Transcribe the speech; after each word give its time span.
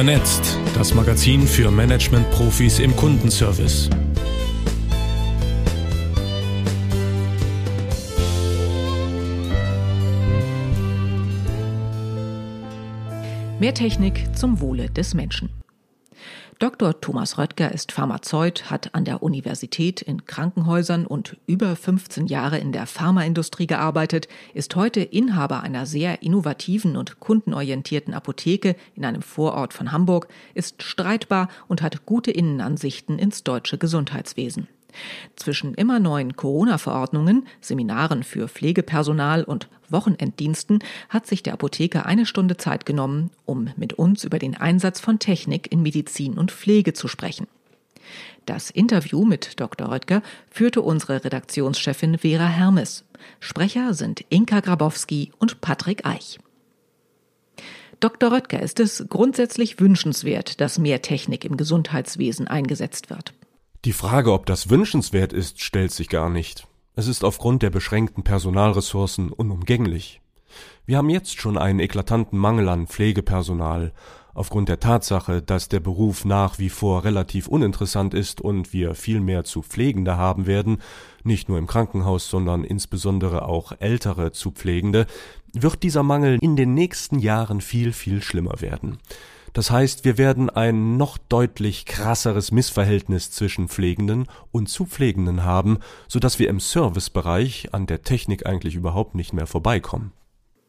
Vernetzt, 0.00 0.58
das 0.74 0.94
Magazin 0.94 1.46
für 1.46 1.70
Management-Profis 1.70 2.78
im 2.78 2.96
Kundenservice. 2.96 3.90
Mehr 13.58 13.74
Technik 13.74 14.34
zum 14.34 14.62
Wohle 14.62 14.88
des 14.88 15.12
Menschen. 15.12 15.50
Dr. 16.60 17.00
Thomas 17.00 17.38
Röttger 17.38 17.72
ist 17.72 17.90
Pharmazeut, 17.90 18.70
hat 18.70 18.94
an 18.94 19.06
der 19.06 19.22
Universität 19.22 20.02
in 20.02 20.26
Krankenhäusern 20.26 21.06
und 21.06 21.38
über 21.46 21.74
15 21.74 22.26
Jahre 22.26 22.58
in 22.58 22.70
der 22.70 22.84
Pharmaindustrie 22.84 23.66
gearbeitet, 23.66 24.28
ist 24.52 24.76
heute 24.76 25.00
Inhaber 25.00 25.62
einer 25.62 25.86
sehr 25.86 26.22
innovativen 26.22 26.98
und 26.98 27.18
kundenorientierten 27.18 28.12
Apotheke 28.12 28.76
in 28.94 29.06
einem 29.06 29.22
Vorort 29.22 29.72
von 29.72 29.90
Hamburg, 29.90 30.28
ist 30.52 30.82
streitbar 30.82 31.48
und 31.66 31.80
hat 31.80 32.04
gute 32.04 32.30
Innenansichten 32.30 33.18
ins 33.18 33.42
deutsche 33.42 33.78
Gesundheitswesen. 33.78 34.68
Zwischen 35.36 35.74
immer 35.74 35.98
neuen 35.98 36.36
Corona-Verordnungen, 36.36 37.46
Seminaren 37.60 38.22
für 38.22 38.48
Pflegepersonal 38.48 39.44
und 39.44 39.68
Wochenenddiensten 39.88 40.80
hat 41.08 41.26
sich 41.26 41.42
der 41.42 41.54
Apotheker 41.54 42.06
eine 42.06 42.26
Stunde 42.26 42.56
Zeit 42.56 42.86
genommen, 42.86 43.30
um 43.44 43.70
mit 43.76 43.94
uns 43.94 44.24
über 44.24 44.38
den 44.38 44.56
Einsatz 44.56 45.00
von 45.00 45.18
Technik 45.18 45.70
in 45.72 45.82
Medizin 45.82 46.38
und 46.38 46.52
Pflege 46.52 46.92
zu 46.92 47.08
sprechen. 47.08 47.46
Das 48.46 48.70
Interview 48.70 49.24
mit 49.24 49.60
Dr. 49.60 49.90
Röttger 49.90 50.22
führte 50.50 50.82
unsere 50.82 51.24
Redaktionschefin 51.24 52.18
Vera 52.18 52.46
Hermes. 52.46 53.04
Sprecher 53.38 53.94
sind 53.94 54.24
Inka 54.28 54.60
Grabowski 54.60 55.32
und 55.38 55.60
Patrick 55.60 56.06
Eich. 56.06 56.38
Dr. 58.00 58.32
Röttger, 58.32 58.62
ist 58.62 58.80
es 58.80 59.04
grundsätzlich 59.10 59.78
wünschenswert, 59.78 60.60
dass 60.60 60.78
mehr 60.78 61.02
Technik 61.02 61.44
im 61.44 61.58
Gesundheitswesen 61.58 62.48
eingesetzt 62.48 63.10
wird? 63.10 63.34
Die 63.86 63.94
Frage, 63.94 64.34
ob 64.34 64.44
das 64.44 64.68
wünschenswert 64.68 65.32
ist, 65.32 65.62
stellt 65.62 65.90
sich 65.90 66.10
gar 66.10 66.28
nicht. 66.28 66.66
Es 66.96 67.06
ist 67.06 67.24
aufgrund 67.24 67.62
der 67.62 67.70
beschränkten 67.70 68.22
Personalressourcen 68.22 69.32
unumgänglich. 69.32 70.20
Wir 70.84 70.98
haben 70.98 71.08
jetzt 71.08 71.40
schon 71.40 71.56
einen 71.56 71.80
eklatanten 71.80 72.38
Mangel 72.38 72.68
an 72.68 72.88
Pflegepersonal, 72.88 73.94
aufgrund 74.34 74.68
der 74.68 74.80
Tatsache, 74.80 75.40
dass 75.40 75.70
der 75.70 75.80
Beruf 75.80 76.26
nach 76.26 76.58
wie 76.58 76.68
vor 76.68 77.04
relativ 77.04 77.48
uninteressant 77.48 78.12
ist 78.12 78.42
und 78.42 78.74
wir 78.74 78.94
viel 78.94 79.20
mehr 79.20 79.44
zu 79.44 79.62
Pflegende 79.62 80.18
haben 80.18 80.46
werden, 80.46 80.82
nicht 81.24 81.48
nur 81.48 81.56
im 81.56 81.66
Krankenhaus, 81.66 82.28
sondern 82.28 82.64
insbesondere 82.64 83.46
auch 83.46 83.72
ältere 83.78 84.32
zu 84.32 84.50
Pflegende, 84.50 85.06
wird 85.54 85.82
dieser 85.82 86.02
Mangel 86.02 86.36
in 86.42 86.54
den 86.54 86.74
nächsten 86.74 87.18
Jahren 87.18 87.62
viel, 87.62 87.94
viel 87.94 88.20
schlimmer 88.20 88.60
werden. 88.60 88.98
Das 89.52 89.70
heißt, 89.70 90.04
wir 90.04 90.18
werden 90.18 90.48
ein 90.48 90.96
noch 90.96 91.18
deutlich 91.18 91.86
krasseres 91.86 92.52
Missverhältnis 92.52 93.30
zwischen 93.30 93.68
Pflegenden 93.68 94.26
und 94.52 94.68
Zupflegenden 94.68 95.44
haben, 95.44 95.78
so 96.08 96.18
dass 96.18 96.38
wir 96.38 96.48
im 96.48 96.60
Servicebereich 96.60 97.74
an 97.74 97.86
der 97.86 98.02
Technik 98.02 98.46
eigentlich 98.46 98.74
überhaupt 98.74 99.14
nicht 99.14 99.32
mehr 99.32 99.46
vorbeikommen. 99.46 100.12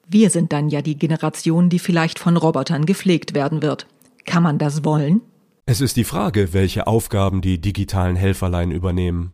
Wir 0.08 0.30
sind 0.30 0.52
dann 0.52 0.70
ja 0.70 0.82
die 0.82 0.98
Generation, 0.98 1.70
die 1.70 1.80
vielleicht 1.80 2.20
von 2.20 2.36
Robotern 2.38 2.86
gepflegt 2.86 3.34
werden 3.34 3.62
wird. 3.62 3.88
Kann 4.26 4.44
man 4.44 4.58
das 4.58 4.84
wollen? 4.84 5.22
Es 5.66 5.80
ist 5.80 5.96
die 5.96 6.04
Frage, 6.04 6.54
welche 6.54 6.88
Aufgaben 6.88 7.42
die 7.42 7.62
digitalen 7.62 8.16
Helferlein 8.16 8.72
übernehmen. 8.72 9.34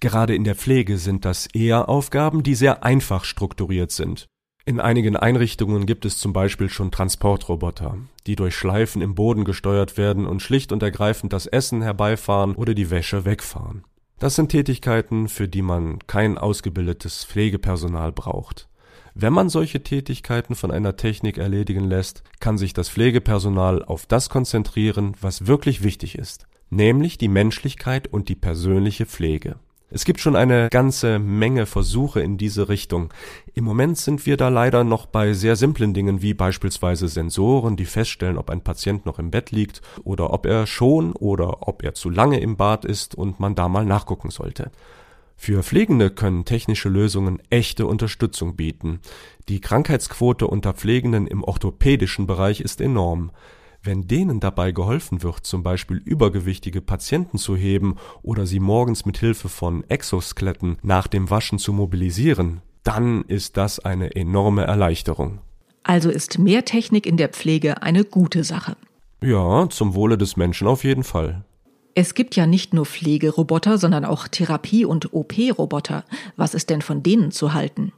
Gerade 0.00 0.34
in 0.34 0.44
der 0.44 0.56
Pflege 0.56 0.98
sind 0.98 1.24
das 1.24 1.46
eher 1.46 1.88
Aufgaben, 1.88 2.42
die 2.42 2.54
sehr 2.54 2.84
einfach 2.84 3.24
strukturiert 3.24 3.92
sind. 3.92 4.26
In 4.68 4.80
einigen 4.80 5.16
Einrichtungen 5.16 5.86
gibt 5.86 6.04
es 6.04 6.18
zum 6.18 6.34
Beispiel 6.34 6.68
schon 6.68 6.90
Transportroboter, 6.90 7.96
die 8.26 8.36
durch 8.36 8.54
Schleifen 8.54 9.00
im 9.00 9.14
Boden 9.14 9.44
gesteuert 9.44 9.96
werden 9.96 10.26
und 10.26 10.42
schlicht 10.42 10.72
und 10.72 10.82
ergreifend 10.82 11.32
das 11.32 11.46
Essen 11.46 11.80
herbeifahren 11.80 12.54
oder 12.54 12.74
die 12.74 12.90
Wäsche 12.90 13.24
wegfahren. 13.24 13.84
Das 14.18 14.34
sind 14.34 14.50
Tätigkeiten, 14.50 15.28
für 15.28 15.48
die 15.48 15.62
man 15.62 16.00
kein 16.06 16.36
ausgebildetes 16.36 17.24
Pflegepersonal 17.24 18.12
braucht. 18.12 18.68
Wenn 19.14 19.32
man 19.32 19.48
solche 19.48 19.82
Tätigkeiten 19.82 20.54
von 20.54 20.70
einer 20.70 20.96
Technik 20.96 21.38
erledigen 21.38 21.84
lässt, 21.84 22.22
kann 22.38 22.58
sich 22.58 22.74
das 22.74 22.90
Pflegepersonal 22.90 23.82
auf 23.82 24.04
das 24.04 24.28
konzentrieren, 24.28 25.14
was 25.22 25.46
wirklich 25.46 25.82
wichtig 25.82 26.18
ist, 26.18 26.46
nämlich 26.68 27.16
die 27.16 27.28
Menschlichkeit 27.28 28.06
und 28.06 28.28
die 28.28 28.36
persönliche 28.36 29.06
Pflege. 29.06 29.56
Es 29.90 30.04
gibt 30.04 30.20
schon 30.20 30.36
eine 30.36 30.68
ganze 30.68 31.18
Menge 31.18 31.64
Versuche 31.64 32.20
in 32.20 32.36
diese 32.36 32.68
Richtung. 32.68 33.10
Im 33.54 33.64
Moment 33.64 33.96
sind 33.96 34.26
wir 34.26 34.36
da 34.36 34.50
leider 34.50 34.84
noch 34.84 35.06
bei 35.06 35.32
sehr 35.32 35.56
simplen 35.56 35.94
Dingen 35.94 36.20
wie 36.20 36.34
beispielsweise 36.34 37.08
Sensoren, 37.08 37.76
die 37.76 37.86
feststellen, 37.86 38.36
ob 38.36 38.50
ein 38.50 38.60
Patient 38.60 39.06
noch 39.06 39.18
im 39.18 39.30
Bett 39.30 39.50
liegt 39.50 39.80
oder 40.04 40.34
ob 40.34 40.44
er 40.44 40.66
schon 40.66 41.12
oder 41.12 41.66
ob 41.66 41.82
er 41.82 41.94
zu 41.94 42.10
lange 42.10 42.38
im 42.38 42.58
Bad 42.58 42.84
ist 42.84 43.14
und 43.14 43.40
man 43.40 43.54
da 43.54 43.68
mal 43.68 43.86
nachgucken 43.86 44.30
sollte. 44.30 44.70
Für 45.36 45.62
Pflegende 45.62 46.10
können 46.10 46.44
technische 46.44 46.90
Lösungen 46.90 47.40
echte 47.48 47.86
Unterstützung 47.86 48.56
bieten. 48.56 49.00
Die 49.48 49.60
Krankheitsquote 49.60 50.46
unter 50.46 50.74
Pflegenden 50.74 51.26
im 51.26 51.42
orthopädischen 51.42 52.26
Bereich 52.26 52.60
ist 52.60 52.82
enorm. 52.82 53.30
Wenn 53.82 54.08
denen 54.08 54.40
dabei 54.40 54.72
geholfen 54.72 55.22
wird, 55.22 55.46
zum 55.46 55.62
Beispiel 55.62 55.98
übergewichtige 55.98 56.80
Patienten 56.80 57.38
zu 57.38 57.56
heben 57.56 57.96
oder 58.22 58.46
sie 58.46 58.60
morgens 58.60 59.06
mit 59.06 59.18
Hilfe 59.18 59.48
von 59.48 59.84
Exoskeletten 59.88 60.78
nach 60.82 61.06
dem 61.06 61.30
Waschen 61.30 61.58
zu 61.58 61.72
mobilisieren, 61.72 62.60
dann 62.82 63.22
ist 63.22 63.56
das 63.56 63.78
eine 63.78 64.16
enorme 64.16 64.64
Erleichterung. 64.64 65.40
Also 65.84 66.10
ist 66.10 66.38
mehr 66.38 66.64
Technik 66.64 67.06
in 67.06 67.16
der 67.16 67.28
Pflege 67.28 67.82
eine 67.82 68.04
gute 68.04 68.44
Sache. 68.44 68.76
Ja, 69.22 69.68
zum 69.70 69.94
Wohle 69.94 70.18
des 70.18 70.36
Menschen 70.36 70.66
auf 70.66 70.84
jeden 70.84 71.04
Fall. 71.04 71.44
Es 71.94 72.14
gibt 72.14 72.36
ja 72.36 72.46
nicht 72.46 72.74
nur 72.74 72.86
Pflegeroboter, 72.86 73.78
sondern 73.78 74.04
auch 74.04 74.28
Therapie- 74.28 74.84
und 74.84 75.12
OP-Roboter. 75.12 76.04
Was 76.36 76.54
ist 76.54 76.70
denn 76.70 76.82
von 76.82 77.02
denen 77.02 77.32
zu 77.32 77.54
halten? 77.54 77.92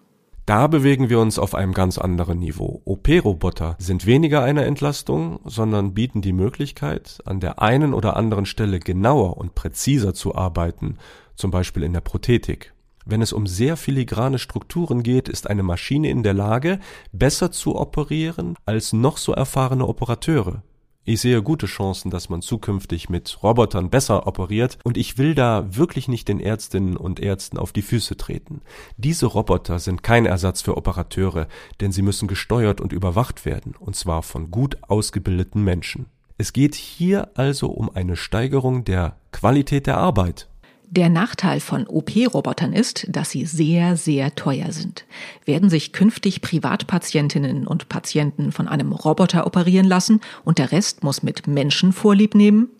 Da 0.50 0.66
bewegen 0.66 1.10
wir 1.10 1.20
uns 1.20 1.38
auf 1.38 1.54
einem 1.54 1.72
ganz 1.72 1.96
anderen 1.96 2.40
Niveau. 2.40 2.82
OP-Roboter 2.84 3.76
sind 3.78 4.04
weniger 4.04 4.42
eine 4.42 4.64
Entlastung, 4.64 5.38
sondern 5.44 5.94
bieten 5.94 6.22
die 6.22 6.32
Möglichkeit, 6.32 7.20
an 7.24 7.38
der 7.38 7.62
einen 7.62 7.94
oder 7.94 8.16
anderen 8.16 8.46
Stelle 8.46 8.80
genauer 8.80 9.36
und 9.36 9.54
präziser 9.54 10.12
zu 10.12 10.34
arbeiten, 10.34 10.96
zum 11.36 11.52
Beispiel 11.52 11.84
in 11.84 11.92
der 11.92 12.00
Prothetik. 12.00 12.74
Wenn 13.06 13.22
es 13.22 13.32
um 13.32 13.46
sehr 13.46 13.76
filigrane 13.76 14.40
Strukturen 14.40 15.04
geht, 15.04 15.28
ist 15.28 15.48
eine 15.48 15.62
Maschine 15.62 16.10
in 16.10 16.24
der 16.24 16.34
Lage, 16.34 16.80
besser 17.12 17.52
zu 17.52 17.76
operieren 17.76 18.56
als 18.66 18.92
noch 18.92 19.18
so 19.18 19.30
erfahrene 19.30 19.86
Operateure. 19.86 20.64
Ich 21.10 21.22
sehe 21.22 21.42
gute 21.42 21.66
Chancen, 21.66 22.12
dass 22.12 22.28
man 22.28 22.40
zukünftig 22.40 23.08
mit 23.08 23.42
Robotern 23.42 23.90
besser 23.90 24.28
operiert 24.28 24.78
und 24.84 24.96
ich 24.96 25.18
will 25.18 25.34
da 25.34 25.66
wirklich 25.68 26.06
nicht 26.06 26.28
den 26.28 26.38
Ärztinnen 26.38 26.96
und 26.96 27.18
Ärzten 27.18 27.58
auf 27.58 27.72
die 27.72 27.82
Füße 27.82 28.16
treten. 28.16 28.60
Diese 28.96 29.26
Roboter 29.26 29.80
sind 29.80 30.04
kein 30.04 30.24
Ersatz 30.24 30.62
für 30.62 30.76
Operateure, 30.76 31.48
denn 31.80 31.90
sie 31.90 32.02
müssen 32.02 32.28
gesteuert 32.28 32.80
und 32.80 32.92
überwacht 32.92 33.44
werden, 33.44 33.74
und 33.76 33.96
zwar 33.96 34.22
von 34.22 34.52
gut 34.52 34.78
ausgebildeten 34.86 35.64
Menschen. 35.64 36.06
Es 36.38 36.52
geht 36.52 36.76
hier 36.76 37.32
also 37.34 37.70
um 37.70 37.90
eine 37.92 38.14
Steigerung 38.14 38.84
der 38.84 39.16
Qualität 39.32 39.88
der 39.88 39.96
Arbeit. 39.96 40.48
Der 40.92 41.08
Nachteil 41.08 41.60
von 41.60 41.86
OP-Robotern 41.86 42.72
ist, 42.72 43.06
dass 43.08 43.30
sie 43.30 43.46
sehr, 43.46 43.96
sehr 43.96 44.34
teuer 44.34 44.72
sind. 44.72 45.04
Werden 45.44 45.70
sich 45.70 45.92
künftig 45.92 46.40
Privatpatientinnen 46.42 47.64
und 47.64 47.88
Patienten 47.88 48.50
von 48.50 48.66
einem 48.66 48.90
Roboter 48.90 49.46
operieren 49.46 49.86
lassen 49.86 50.20
und 50.44 50.58
der 50.58 50.72
Rest 50.72 51.04
muss 51.04 51.22
mit 51.22 51.46
Menschen 51.46 51.92
Vorlieb 51.92 52.34
nehmen? 52.34 52.70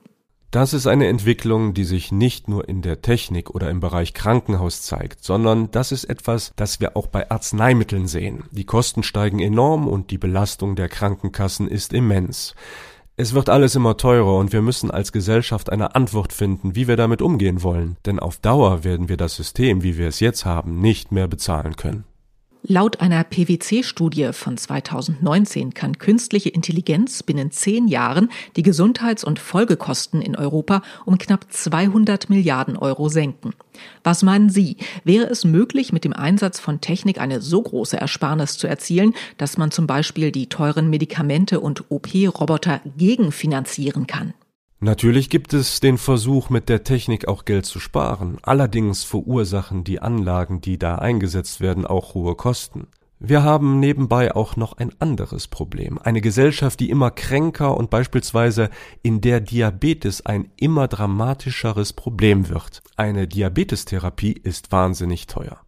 Das 0.50 0.72
ist 0.72 0.88
eine 0.88 1.06
Entwicklung, 1.06 1.72
die 1.72 1.84
sich 1.84 2.10
nicht 2.10 2.48
nur 2.48 2.68
in 2.68 2.82
der 2.82 3.00
Technik 3.00 3.50
oder 3.50 3.70
im 3.70 3.78
Bereich 3.78 4.12
Krankenhaus 4.12 4.82
zeigt, 4.82 5.22
sondern 5.22 5.70
das 5.70 5.92
ist 5.92 6.02
etwas, 6.02 6.52
das 6.56 6.80
wir 6.80 6.96
auch 6.96 7.06
bei 7.06 7.30
Arzneimitteln 7.30 8.08
sehen. 8.08 8.42
Die 8.50 8.64
Kosten 8.64 9.04
steigen 9.04 9.38
enorm 9.38 9.86
und 9.86 10.10
die 10.10 10.18
Belastung 10.18 10.74
der 10.74 10.88
Krankenkassen 10.88 11.68
ist 11.68 11.92
immens. 11.92 12.56
Es 13.20 13.34
wird 13.34 13.50
alles 13.50 13.74
immer 13.74 13.98
teurer 13.98 14.38
und 14.38 14.50
wir 14.54 14.62
müssen 14.62 14.90
als 14.90 15.12
Gesellschaft 15.12 15.70
eine 15.70 15.94
Antwort 15.94 16.32
finden, 16.32 16.74
wie 16.74 16.88
wir 16.88 16.96
damit 16.96 17.20
umgehen 17.20 17.62
wollen, 17.62 17.98
denn 18.06 18.18
auf 18.18 18.38
Dauer 18.38 18.82
werden 18.82 19.10
wir 19.10 19.18
das 19.18 19.36
System, 19.36 19.82
wie 19.82 19.98
wir 19.98 20.08
es 20.08 20.20
jetzt 20.20 20.46
haben, 20.46 20.80
nicht 20.80 21.12
mehr 21.12 21.28
bezahlen 21.28 21.76
können. 21.76 22.04
Laut 22.62 23.00
einer 23.00 23.24
PwC-Studie 23.24 24.30
von 24.32 24.58
2019 24.58 25.72
kann 25.72 25.96
künstliche 25.96 26.50
Intelligenz 26.50 27.22
binnen 27.22 27.50
zehn 27.50 27.88
Jahren 27.88 28.30
die 28.54 28.62
Gesundheits- 28.62 29.24
und 29.24 29.38
Folgekosten 29.38 30.20
in 30.20 30.36
Europa 30.36 30.82
um 31.06 31.16
knapp 31.16 31.46
200 31.50 32.28
Milliarden 32.28 32.76
Euro 32.76 33.08
senken. 33.08 33.54
Was 34.04 34.22
meinen 34.22 34.50
Sie? 34.50 34.76
Wäre 35.04 35.24
es 35.24 35.44
möglich, 35.44 35.92
mit 35.92 36.04
dem 36.04 36.12
Einsatz 36.12 36.60
von 36.60 36.82
Technik 36.82 37.18
eine 37.18 37.40
so 37.40 37.62
große 37.62 37.96
Ersparnis 37.96 38.58
zu 38.58 38.66
erzielen, 38.66 39.14
dass 39.38 39.56
man 39.56 39.70
zum 39.70 39.86
Beispiel 39.86 40.30
die 40.30 40.48
teuren 40.48 40.90
Medikamente 40.90 41.60
und 41.60 41.90
OP-Roboter 41.90 42.82
gegenfinanzieren 42.98 44.06
kann? 44.06 44.34
Natürlich 44.82 45.28
gibt 45.28 45.52
es 45.52 45.80
den 45.80 45.98
Versuch, 45.98 46.48
mit 46.48 46.70
der 46.70 46.84
Technik 46.84 47.28
auch 47.28 47.44
Geld 47.44 47.66
zu 47.66 47.78
sparen. 47.78 48.38
Allerdings 48.40 49.04
verursachen 49.04 49.84
die 49.84 50.00
Anlagen, 50.00 50.62
die 50.62 50.78
da 50.78 50.94
eingesetzt 50.94 51.60
werden, 51.60 51.84
auch 51.84 52.14
hohe 52.14 52.34
Kosten. 52.34 52.86
Wir 53.18 53.42
haben 53.42 53.78
nebenbei 53.78 54.34
auch 54.34 54.56
noch 54.56 54.78
ein 54.78 54.92
anderes 54.98 55.48
Problem. 55.48 55.98
Eine 55.98 56.22
Gesellschaft, 56.22 56.80
die 56.80 56.88
immer 56.88 57.10
kränker 57.10 57.76
und 57.76 57.90
beispielsweise 57.90 58.70
in 59.02 59.20
der 59.20 59.42
Diabetes 59.42 60.24
ein 60.24 60.50
immer 60.56 60.88
dramatischeres 60.88 61.92
Problem 61.92 62.48
wird. 62.48 62.82
Eine 62.96 63.28
Diabetestherapie 63.28 64.32
ist 64.32 64.72
wahnsinnig 64.72 65.26
teuer. 65.26 65.60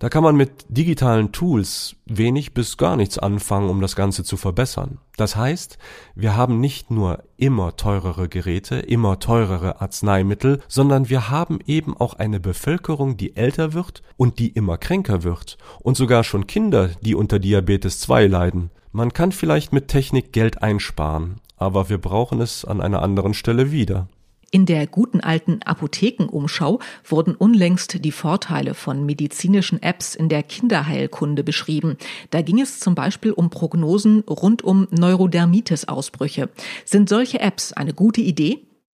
Da 0.00 0.08
kann 0.08 0.22
man 0.22 0.34
mit 0.34 0.64
digitalen 0.70 1.30
Tools 1.30 1.94
wenig 2.06 2.54
bis 2.54 2.78
gar 2.78 2.96
nichts 2.96 3.18
anfangen, 3.18 3.68
um 3.68 3.82
das 3.82 3.96
Ganze 3.96 4.24
zu 4.24 4.38
verbessern. 4.38 4.96
Das 5.18 5.36
heißt, 5.36 5.76
wir 6.14 6.34
haben 6.34 6.58
nicht 6.58 6.90
nur 6.90 7.22
immer 7.36 7.76
teurere 7.76 8.30
Geräte, 8.30 8.76
immer 8.76 9.18
teurere 9.18 9.82
Arzneimittel, 9.82 10.62
sondern 10.68 11.10
wir 11.10 11.28
haben 11.28 11.58
eben 11.66 11.94
auch 11.94 12.14
eine 12.14 12.40
Bevölkerung, 12.40 13.18
die 13.18 13.36
älter 13.36 13.74
wird 13.74 14.02
und 14.16 14.38
die 14.38 14.48
immer 14.48 14.78
kränker 14.78 15.22
wird 15.22 15.58
und 15.80 15.98
sogar 15.98 16.24
schon 16.24 16.46
Kinder, 16.46 16.88
die 17.02 17.14
unter 17.14 17.38
Diabetes 17.38 18.00
2 18.00 18.26
leiden. 18.26 18.70
Man 18.92 19.12
kann 19.12 19.32
vielleicht 19.32 19.74
mit 19.74 19.88
Technik 19.88 20.32
Geld 20.32 20.62
einsparen, 20.62 21.42
aber 21.58 21.90
wir 21.90 21.98
brauchen 21.98 22.40
es 22.40 22.64
an 22.64 22.80
einer 22.80 23.02
anderen 23.02 23.34
Stelle 23.34 23.70
wieder. 23.70 24.08
In 24.52 24.66
der 24.66 24.88
guten 24.88 25.20
alten 25.20 25.62
Apothekenumschau 25.62 26.80
wurden 27.04 27.36
unlängst 27.36 28.04
die 28.04 28.10
Vorteile 28.10 28.74
von 28.74 29.06
medizinischen 29.06 29.80
Apps 29.80 30.16
in 30.16 30.28
der 30.28 30.42
Kinderheilkunde 30.42 31.44
beschrieben. 31.44 31.96
Da 32.30 32.42
ging 32.42 32.60
es 32.60 32.80
zum 32.80 32.96
Beispiel 32.96 33.30
um 33.30 33.50
Prognosen 33.50 34.24
rund 34.28 34.62
um 34.62 34.88
Neurodermitis-Ausbrüche. 34.90 36.48
Sind 36.84 37.08
solche 37.08 37.38
Apps 37.38 37.72
eine 37.72 37.94
gute 37.94 38.22
Idee? 38.22 38.58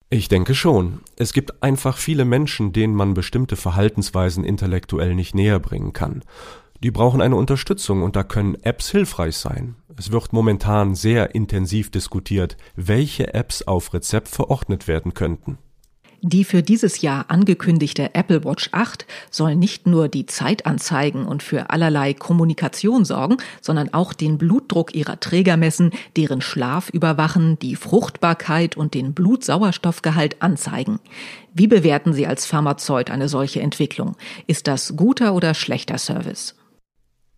Ich 0.10 0.30
denke 0.30 0.56
schon. 0.56 1.02
Es 1.18 1.34
gibt 1.34 1.62
einfach 1.62 1.98
viele 1.98 2.24
Menschen, 2.24 2.72
denen 2.72 2.96
man 2.96 3.14
bestimmte 3.14 3.58
Verhaltensweisen 3.58 4.46
intellektuell 4.46 5.16
nicht 5.16 5.36
näher 5.36 5.60
bringen 5.60 5.92
kann. 5.92 6.24
Die 6.82 6.92
brauchen 6.92 7.22
eine 7.22 7.36
Unterstützung 7.36 8.04
und 8.04 8.16
da 8.16 8.24
können 8.24 8.56
Apps 8.64 8.90
hilfreich 8.90 9.36
sein. 9.36 9.76
Es 10.02 10.12
wird 10.12 10.34
momentan 10.34 10.96
sehr 10.96 11.36
intensiv 11.36 11.92
diskutiert, 11.92 12.58
welche 12.76 13.36
Apps 13.36 13.62
auf 13.62 13.94
Rezept 13.94 14.30
verordnet 14.30 14.88
werden 14.88 15.14
könnten. 15.14 15.60
Die 16.24 16.44
für 16.44 16.64
dieses 16.64 17.02
Jahr 17.02 17.26
angekündigte 17.28 18.16
Apple 18.16 18.44
Watch 18.44 18.70
8 18.72 19.06
soll 19.30 19.56
nicht 19.56 19.86
nur 19.86 20.08
die 20.08 20.26
Zeit 20.26 20.66
anzeigen 20.66 21.28
und 21.28 21.44
für 21.44 21.70
allerlei 21.70 22.16
Kommunikation 22.16 23.06
sorgen, 23.06 23.38
sondern 23.62 23.94
auch 23.94 24.14
den 24.14 24.40
Blutdruck 24.40 24.96
ihrer 24.96 25.20
Träger 25.20 25.56
messen, 25.56 25.92
deren 26.18 26.42
Schlaf 26.42 26.90
überwachen, 26.90 27.60
die 27.60 27.76
Fruchtbarkeit 27.76 28.76
und 28.76 28.96
den 28.96 29.14
Blutsauerstoffgehalt 29.14 30.42
anzeigen. 30.42 31.00
Wie 31.54 31.68
bewerten 31.68 32.14
Sie 32.14 32.26
als 32.26 32.48
Pharmazeut 32.48 33.12
eine 33.12 33.30
solche 33.30 33.62
Entwicklung? 33.62 34.18
Ist 34.48 34.66
das 34.66 34.96
guter 34.96 35.36
oder 35.36 35.54
schlechter 35.54 36.00
Service? 36.00 36.56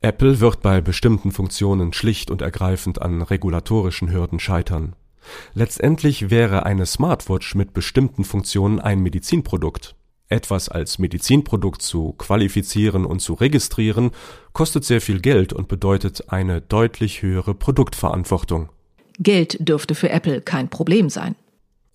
Apple 0.03 0.41
wird 0.41 0.61
bei 0.61 0.81
bestimmten 0.81 1.31
Funktionen 1.31 1.93
schlicht 1.93 2.29
und 2.29 2.41
ergreifend 2.41 3.01
an 3.01 3.21
regulatorischen 3.21 4.11
Hürden 4.11 4.37
scheitern. 4.37 4.97
Letztendlich 5.53 6.29
wäre 6.29 6.65
eine 6.65 6.85
Smartwatch 6.85 7.55
mit 7.55 7.73
bestimmten 7.73 8.25
Funktionen 8.25 8.81
ein 8.81 8.99
Medizinprodukt. 8.99 9.95
Etwas 10.27 10.67
als 10.67 10.99
Medizinprodukt 10.99 11.81
zu 11.81 12.11
qualifizieren 12.17 13.05
und 13.05 13.21
zu 13.21 13.33
registrieren, 13.33 14.11
kostet 14.51 14.83
sehr 14.83 14.99
viel 14.99 15.21
Geld 15.21 15.53
und 15.53 15.69
bedeutet 15.69 16.33
eine 16.33 16.59
deutlich 16.59 17.21
höhere 17.21 17.53
Produktverantwortung. 17.53 18.67
Geld 19.19 19.57
dürfte 19.65 19.95
für 19.95 20.09
Apple 20.09 20.41
kein 20.41 20.67
Problem 20.67 21.09
sein. 21.09 21.35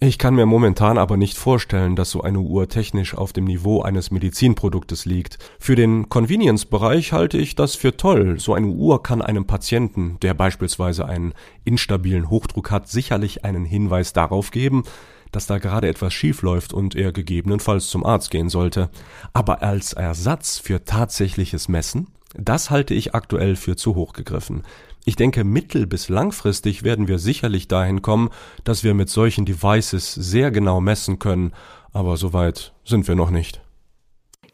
Ich 0.01 0.17
kann 0.17 0.37
mir 0.37 0.47
momentan 0.47 0.97
aber 0.97 1.17
nicht 1.17 1.37
vorstellen, 1.37 1.97
dass 1.97 2.13
so 2.13 2.23
eine 2.23 2.39
Uhr 2.39 2.69
technisch 2.69 3.17
auf 3.17 3.33
dem 3.33 3.47
Niveau 3.47 3.83
eines 3.83 4.13
Medizinproduktes 4.13 5.07
liegt. 5.07 5.39
Für 5.59 5.75
den 5.75 6.09
Convenience-Bereich 6.09 7.13
halte 7.13 7.37
ich 7.37 7.57
das 7.57 7.75
für 7.75 7.97
toll. 7.97 8.39
So 8.39 8.55
eine 8.55 8.69
Uhr 8.69 9.03
kann 9.03 9.23
einem 9.23 9.49
Patienten, 9.49 10.21
der 10.23 10.35
beispielsweise 10.35 11.07
einen 11.07 11.35
instabilen 11.65 12.31
Hochdruck 12.31 12.71
hat, 12.71 12.89
sicherlich 12.89 13.45
einen 13.45 13.65
Hinweis 13.65 14.13
darauf 14.13 14.53
geben, 14.53 14.85
dass 15.33 15.49
da 15.49 15.59
gerade 15.59 15.89
etwas 15.89 16.15
schief 16.15 16.43
läuft 16.43 16.73
und 16.73 16.95
er 16.95 17.11
gegebenenfalls 17.11 17.89
zum 17.89 18.07
Arzt 18.07 18.31
gehen 18.31 18.51
sollte. 18.51 18.91
Aber 19.33 19.65
als 19.65 19.95
Ersatz 19.95 20.59
für 20.59 20.85
tatsächliches 20.85 21.67
Messen, 21.67 22.07
das 22.37 22.71
halte 22.71 22.95
ich 22.95 23.17
aktuell 23.17 23.57
für 23.57 23.75
zu 23.75 23.97
hoch 23.97 24.13
gegriffen. 24.13 24.63
Ich 25.09 25.17
denke, 25.17 25.43
mittel- 25.43 25.87
bis 25.87 26.11
langfristig 26.11 26.83
werden 26.83 27.09
wir 27.09 27.19
sicherlich 27.19 27.67
dahin 27.67 28.03
kommen, 28.03 28.29
dass 28.65 28.85
wir 28.85 28.93
mit 28.93 29.09
solchen 29.09 29.47
Devices 29.47 30.13
sehr 30.13 30.51
genau 30.51 30.83
messen 30.83 31.19
können, 31.19 31.53
aber 31.95 32.19
so 32.19 32.35
weit 32.35 32.75
sind 32.85 33.09
wir 33.09 33.15
noch 33.15 33.31
nicht. 33.31 33.63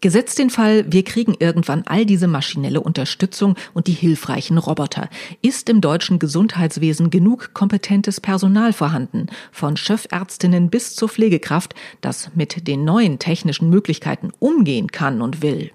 Gesetzt 0.00 0.38
den 0.38 0.50
Fall, 0.50 0.84
wir 0.92 1.02
kriegen 1.02 1.34
irgendwann 1.40 1.82
all 1.86 2.06
diese 2.06 2.28
maschinelle 2.28 2.80
Unterstützung 2.80 3.56
und 3.72 3.88
die 3.88 3.94
hilfreichen 3.94 4.56
Roboter. 4.56 5.08
Ist 5.42 5.68
im 5.68 5.80
deutschen 5.80 6.20
Gesundheitswesen 6.20 7.10
genug 7.10 7.52
kompetentes 7.52 8.20
Personal 8.20 8.72
vorhanden, 8.72 9.26
von 9.50 9.76
Chefärztinnen 9.76 10.70
bis 10.70 10.94
zur 10.94 11.08
Pflegekraft, 11.08 11.74
das 12.00 12.30
mit 12.36 12.68
den 12.68 12.84
neuen 12.84 13.18
technischen 13.18 13.70
Möglichkeiten 13.70 14.30
umgehen 14.38 14.86
kann 14.86 15.20
und 15.20 15.42
will? 15.42 15.72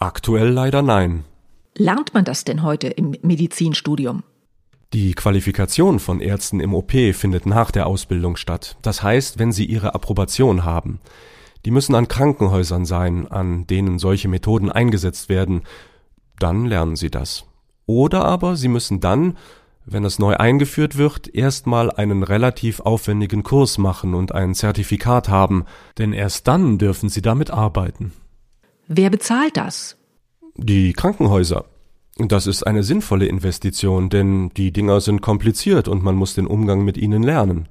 Aktuell 0.00 0.48
leider 0.48 0.82
nein. 0.82 1.24
Lernt 1.76 2.14
man 2.14 2.24
das 2.24 2.44
denn 2.44 2.62
heute 2.62 2.88
im 2.88 3.14
Medizinstudium? 3.22 4.22
Die 4.94 5.12
Qualifikation 5.12 5.98
von 5.98 6.20
Ärzten 6.20 6.60
im 6.60 6.74
OP 6.74 6.92
findet 7.12 7.44
nach 7.44 7.70
der 7.70 7.86
Ausbildung 7.86 8.36
statt. 8.36 8.78
Das 8.80 9.02
heißt, 9.02 9.38
wenn 9.38 9.52
sie 9.52 9.66
ihre 9.66 9.94
Approbation 9.94 10.64
haben. 10.64 10.98
Die 11.66 11.70
müssen 11.70 11.94
an 11.94 12.08
Krankenhäusern 12.08 12.86
sein, 12.86 13.26
an 13.26 13.66
denen 13.66 13.98
solche 13.98 14.28
Methoden 14.28 14.72
eingesetzt 14.72 15.28
werden. 15.28 15.62
Dann 16.38 16.64
lernen 16.64 16.96
sie 16.96 17.10
das. 17.10 17.44
Oder 17.84 18.24
aber 18.24 18.56
sie 18.56 18.68
müssen 18.68 19.00
dann, 19.00 19.36
wenn 19.84 20.06
es 20.06 20.18
neu 20.18 20.36
eingeführt 20.36 20.96
wird, 20.96 21.34
erstmal 21.34 21.90
einen 21.90 22.22
relativ 22.22 22.80
aufwendigen 22.80 23.42
Kurs 23.42 23.76
machen 23.76 24.14
und 24.14 24.32
ein 24.32 24.54
Zertifikat 24.54 25.28
haben, 25.28 25.66
denn 25.98 26.14
erst 26.14 26.48
dann 26.48 26.78
dürfen 26.78 27.10
sie 27.10 27.22
damit 27.22 27.50
arbeiten. 27.50 28.12
Wer 28.86 29.10
bezahlt 29.10 29.58
das? 29.58 29.97
Die 30.60 30.92
Krankenhäuser. 30.92 31.66
Das 32.16 32.48
ist 32.48 32.64
eine 32.64 32.82
sinnvolle 32.82 33.26
Investition, 33.26 34.08
denn 34.08 34.50
die 34.56 34.72
Dinger 34.72 35.00
sind 35.00 35.20
kompliziert 35.22 35.86
und 35.86 36.02
man 36.02 36.16
muss 36.16 36.34
den 36.34 36.48
Umgang 36.48 36.84
mit 36.84 36.96
ihnen 36.96 37.22
lernen. 37.22 37.68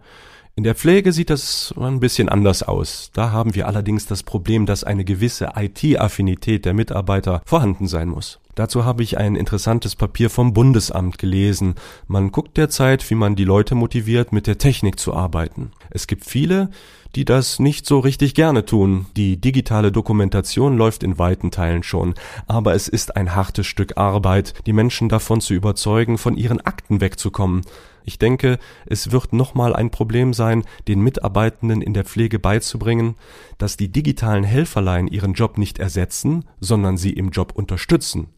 In 0.57 0.63
der 0.63 0.73
Pflege 0.73 1.13
sieht 1.13 1.29
das 1.29 1.71
ein 1.79 1.99
bisschen 1.99 2.29
anders 2.29 2.63
aus. 2.63 3.11
Da 3.13 3.31
haben 3.31 3.53
wir 3.53 3.67
allerdings 3.67 4.07
das 4.07 4.23
Problem, 4.23 4.65
dass 4.65 4.83
eine 4.83 5.05
gewisse 5.05 5.51
IT-Affinität 5.55 6.65
der 6.65 6.73
Mitarbeiter 6.73 7.43
vorhanden 7.45 7.85
sein 7.85 8.09
muss. 8.09 8.39
Dazu 8.55 8.83
habe 8.83 9.03
ich 9.03 9.19
ein 9.19 9.35
interessantes 9.35 9.95
Papier 9.95 10.31
vom 10.31 10.53
Bundesamt 10.53 11.19
gelesen. 11.19 11.75
Man 12.07 12.31
guckt 12.31 12.57
derzeit, 12.57 13.07
wie 13.07 13.13
man 13.13 13.35
die 13.35 13.43
Leute 13.43 13.75
motiviert, 13.75 14.33
mit 14.33 14.47
der 14.47 14.57
Technik 14.57 14.99
zu 14.99 15.13
arbeiten. 15.13 15.73
Es 15.91 16.07
gibt 16.07 16.25
viele, 16.25 16.71
die 17.15 17.23
das 17.23 17.59
nicht 17.59 17.85
so 17.85 17.99
richtig 17.99 18.33
gerne 18.33 18.65
tun. 18.65 19.05
Die 19.15 19.39
digitale 19.39 19.91
Dokumentation 19.91 20.75
läuft 20.75 21.03
in 21.03 21.19
weiten 21.19 21.51
Teilen 21.51 21.83
schon, 21.83 22.15
aber 22.47 22.73
es 22.73 22.87
ist 22.87 23.15
ein 23.15 23.35
hartes 23.35 23.67
Stück 23.67 23.95
Arbeit, 23.97 24.55
die 24.65 24.73
Menschen 24.73 25.07
davon 25.07 25.39
zu 25.39 25.53
überzeugen, 25.53 26.17
von 26.17 26.35
ihren 26.35 26.61
Akten 26.61 26.99
wegzukommen. 26.99 27.61
Ich 28.07 28.17
denke, 28.17 28.57
es 28.85 29.11
wird 29.11 29.33
nochmal 29.33 29.75
ein 29.75 29.91
Problem 29.91 30.33
sein, 30.33 30.63
den 30.87 31.01
Mitarbeitenden 31.01 31.81
in 31.81 31.93
der 31.93 32.05
Pflege 32.05 32.39
beizubringen, 32.39 33.15
dass 33.57 33.75
die 33.75 33.91
digitalen 33.91 34.45
Helferlein 34.45 35.07
ihren 35.07 35.33
Job 35.33 35.57
nicht 35.57 35.77
ersetzen, 35.77 36.45
sondern 36.61 36.95
sie 36.95 37.11
im 37.11 37.31
Job 37.31 37.51
unterstützen. 37.53 38.29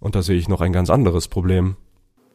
Und 0.00 0.14
da 0.14 0.22
sehe 0.22 0.38
ich 0.38 0.48
noch 0.48 0.62
ein 0.62 0.72
ganz 0.72 0.88
anderes 0.88 1.28
Problem. 1.28 1.76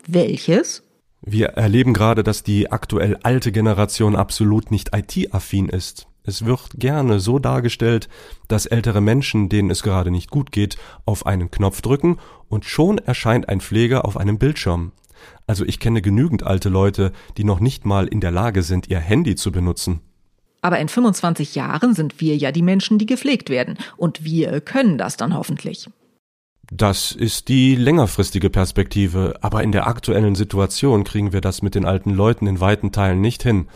Welches? 0.06 0.84
Wir 1.22 1.48
erleben 1.48 1.94
gerade, 1.96 2.22
dass 2.22 2.44
die 2.44 2.72
aktuell 2.72 3.18
alte 3.24 3.52
Generation 3.52 4.16
absolut 4.16 4.70
nicht 4.70 4.96
IT-affin 4.96 5.68
ist. 5.68 6.06
Es 6.24 6.46
wird 6.46 6.70
gerne 6.76 7.20
so 7.20 7.40
dargestellt, 7.40 8.08
dass 8.48 8.68
ältere 8.68 9.02
Menschen, 9.02 9.50
denen 9.50 9.72
es 9.72 9.82
gerade 9.82 10.12
nicht 10.12 10.30
gut 10.30 10.52
geht, 10.52 10.78
auf 11.06 11.26
einen 11.26 11.50
Knopf 11.50 11.82
drücken 11.82 12.20
und 12.50 12.66
schon 12.66 13.00
erscheint 13.00 13.50
ein 13.50 13.62
Pfleger 13.62 14.06
auf 14.06 14.16
einem 14.16 14.38
Bildschirm. 14.38 14.92
Also 15.48 15.66
ich 15.66 15.80
kenne 15.80 16.02
genügend 16.02 16.44
alte 16.44 16.70
Leute, 16.70 17.12
die 17.38 17.44
noch 17.44 17.60
nicht 17.60 17.86
mal 17.86 18.08
in 18.08 18.22
der 18.22 18.32
Lage 18.32 18.64
sind, 18.64 18.88
ihr 18.90 19.00
Handy 19.00 19.36
zu 19.36 19.52
benutzen. 19.52 20.02
Aber 20.62 20.80
in 20.80 20.88
25 20.88 21.56
Jahren 21.56 21.94
sind 21.96 22.22
wir 22.22 22.38
ja 22.38 22.52
die 22.52 22.62
Menschen, 22.62 23.00
die 23.00 23.08
gepflegt 23.08 23.50
werden. 23.50 23.78
Und 23.98 24.24
wir 24.24 24.62
können 24.62 24.98
das 24.98 25.18
dann 25.18 25.36
hoffentlich. 25.36 25.90
Das 26.72 27.12
ist 27.12 27.50
die 27.50 27.76
längerfristige 27.76 28.50
Perspektive, 28.50 29.40
aber 29.42 29.62
in 29.62 29.74
der 29.74 29.88
aktuellen 29.88 30.36
Situation 30.36 31.04
kriegen 31.04 31.34
wir 31.34 31.42
das 31.42 31.62
mit 31.62 31.76
den 31.76 31.84
alten 31.84 32.12
Leuten 32.12 32.48
in 32.48 32.62
weiten 32.62 32.92
Teilen 32.94 33.20
nicht 33.20 33.44
hin. 33.44 33.68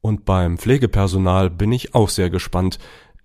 Und 0.00 0.24
beim 0.24 0.56
Pflegepersonal 0.56 1.50
bin 1.50 1.70
ich 1.72 1.94
auch 1.94 2.08
sehr 2.08 2.30
gespannt. 2.30 2.78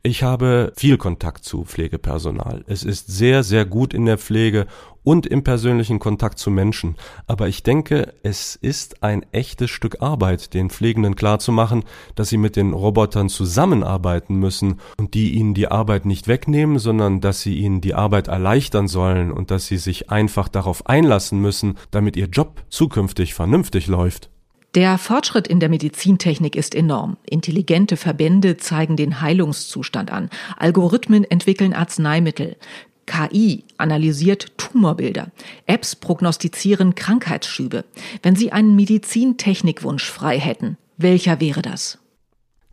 Ich 0.06 0.22
habe 0.22 0.72
viel 0.78 1.00
Kontakt 1.00 1.46
zu 1.46 1.64
Pflegepersonal. 1.64 2.64
Es 2.68 2.84
ist 2.84 3.08
sehr, 3.08 3.42
sehr 3.42 3.66
gut 3.66 3.92
in 3.92 4.06
der 4.06 4.20
Pflege 4.20 4.68
und 5.04 5.26
im 5.26 5.44
persönlichen 5.44 5.98
Kontakt 5.98 6.38
zu 6.38 6.52
Menschen. 6.52 6.96
Aber 7.26 7.48
ich 7.48 7.64
denke, 7.64 8.14
es 8.22 8.56
ist 8.56 9.02
ein 9.02 9.26
echtes 9.32 9.72
Stück 9.72 10.04
Arbeit, 10.04 10.54
den 10.54 10.70
Pflegenden 10.70 11.16
klarzumachen, 11.16 11.86
dass 12.14 12.30
sie 12.30 12.38
mit 12.38 12.56
den 12.56 12.74
Robotern 12.74 13.30
zusammenarbeiten 13.30 14.36
müssen 14.36 14.80
und 15.00 15.16
die 15.16 15.34
ihnen 15.34 15.56
die 15.56 15.70
Arbeit 15.70 16.06
nicht 16.06 16.28
wegnehmen, 16.28 16.78
sondern 16.78 17.20
dass 17.20 17.42
sie 17.42 17.58
ihnen 17.58 17.82
die 17.82 17.96
Arbeit 17.96 18.28
erleichtern 18.28 18.88
sollen 18.88 19.32
und 19.32 19.50
dass 19.50 19.66
sie 19.66 19.78
sich 19.78 20.12
einfach 20.12 20.50
darauf 20.50 20.86
einlassen 20.86 21.42
müssen, 21.42 21.80
damit 21.90 22.16
ihr 22.16 22.28
Job 22.28 22.62
zukünftig 22.70 23.34
vernünftig 23.34 23.88
läuft. 23.88 24.30
Der 24.76 24.98
Fortschritt 24.98 25.48
in 25.48 25.62
der 25.62 25.70
Medizintechnik 25.70 26.58
ist 26.58 26.76
enorm. 26.76 27.16
Intelligente 27.26 27.96
Verbände 27.96 28.58
zeigen 28.58 28.98
den 28.98 29.22
Heilungszustand 29.22 30.12
an. 30.12 30.30
Algorithmen 30.58 31.24
entwickeln 31.24 31.74
Arzneimittel. 31.74 32.58
KI 33.06 33.64
analysiert 33.78 34.58
Tumorbilder. 34.58 35.32
Apps 35.66 35.96
prognostizieren 35.96 36.94
Krankheitsschübe. 36.94 37.86
Wenn 38.22 38.36
Sie 38.36 38.52
einen 38.52 38.76
Medizintechnikwunsch 38.76 40.12
frei 40.12 40.40
hätten, 40.40 40.78
welcher 40.98 41.40
wäre 41.40 41.62
das? 41.62 42.00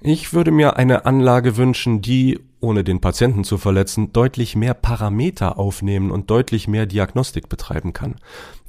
Ich 0.01 0.33
würde 0.33 0.51
mir 0.51 0.77
eine 0.77 1.07
Anlage 1.07 1.57
wünschen, 1.57 2.03
die, 2.03 2.41
ohne 2.62 2.85
den 2.85 3.00
Patienten 3.00 3.45
zu 3.45 3.59
verletzen, 3.59 4.12
deutlich 4.12 4.57
mehr 4.57 4.73
Parameter 4.73 5.59
aufnehmen 5.59 6.11
und 6.11 6.31
deutlich 6.31 6.69
mehr 6.69 6.87
Diagnostik 6.87 7.49
betreiben 7.49 7.92
kann. 7.92 8.16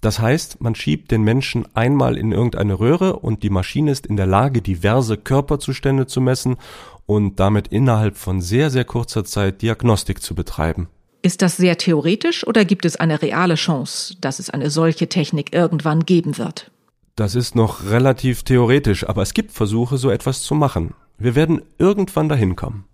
Das 0.02 0.20
heißt, 0.20 0.60
man 0.60 0.76
schiebt 0.76 1.12
den 1.12 1.22
Menschen 1.22 1.66
einmal 1.76 2.18
in 2.18 2.32
irgendeine 2.32 2.80
Röhre 2.80 3.18
und 3.20 3.44
die 3.44 3.50
Maschine 3.50 3.92
ist 3.92 4.06
in 4.06 4.18
der 4.18 4.26
Lage, 4.26 4.62
diverse 4.62 5.18
Körperzustände 5.18 6.08
zu 6.08 6.20
messen 6.20 6.58
und 7.06 7.40
damit 7.40 7.70
innerhalb 7.70 8.18
von 8.18 8.42
sehr, 8.42 8.70
sehr 8.70 8.84
kurzer 8.84 9.24
Zeit 9.24 9.62
Diagnostik 9.62 10.22
zu 10.22 10.36
betreiben. 10.36 10.90
Ist 11.22 11.42
das 11.42 11.56
sehr 11.56 11.78
theoretisch 11.78 12.46
oder 12.46 12.66
gibt 12.66 12.84
es 12.84 12.98
eine 12.98 13.22
reale 13.22 13.56
Chance, 13.56 14.16
dass 14.20 14.40
es 14.40 14.50
eine 14.50 14.70
solche 14.70 15.08
Technik 15.08 15.54
irgendwann 15.54 16.02
geben 16.02 16.38
wird? 16.38 16.70
Das 17.16 17.36
ist 17.36 17.56
noch 17.56 17.86
relativ 17.86 18.44
theoretisch, 18.44 19.08
aber 19.08 19.22
es 19.22 19.34
gibt 19.34 19.52
Versuche, 19.52 19.98
so 19.98 20.10
etwas 20.10 20.42
zu 20.42 20.56
machen. 20.56 20.96
Wir 21.18 21.36
werden 21.36 21.62
irgendwann 21.78 22.28
dahin 22.28 22.56
kommen. 22.56 22.86